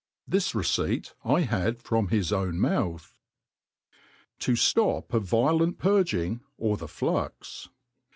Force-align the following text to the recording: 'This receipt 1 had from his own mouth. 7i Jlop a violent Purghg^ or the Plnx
'This 0.27 0.55
receipt 0.55 1.13
1 1.21 1.43
had 1.43 1.79
from 1.79 2.07
his 2.07 2.33
own 2.33 2.59
mouth. 2.59 3.13
7i 4.39 4.55
Jlop 4.73 5.13
a 5.13 5.19
violent 5.19 5.77
Purghg^ 5.77 6.39
or 6.57 6.75
the 6.75 6.87
Plnx 6.87 7.67